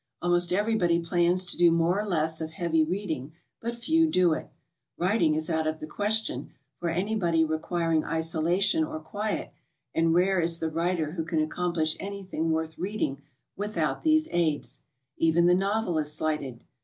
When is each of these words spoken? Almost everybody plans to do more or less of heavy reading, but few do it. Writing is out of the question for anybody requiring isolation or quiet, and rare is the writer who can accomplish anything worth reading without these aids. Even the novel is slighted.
Almost 0.19 0.51
everybody 0.51 0.97
plans 0.97 1.45
to 1.45 1.55
do 1.55 1.69
more 1.69 1.99
or 1.99 2.07
less 2.07 2.41
of 2.41 2.49
heavy 2.49 2.83
reading, 2.83 3.33
but 3.61 3.75
few 3.75 4.07
do 4.09 4.33
it. 4.33 4.49
Writing 4.97 5.35
is 5.35 5.47
out 5.47 5.67
of 5.67 5.79
the 5.79 5.85
question 5.85 6.49
for 6.79 6.89
anybody 6.89 7.45
requiring 7.45 8.03
isolation 8.03 8.83
or 8.83 8.99
quiet, 8.99 9.53
and 9.93 10.15
rare 10.15 10.39
is 10.41 10.57
the 10.59 10.71
writer 10.71 11.11
who 11.11 11.23
can 11.23 11.39
accomplish 11.39 11.95
anything 11.99 12.49
worth 12.49 12.79
reading 12.79 13.21
without 13.55 14.01
these 14.01 14.27
aids. 14.31 14.81
Even 15.17 15.45
the 15.45 15.53
novel 15.53 15.99
is 15.99 16.11
slighted. 16.11 16.63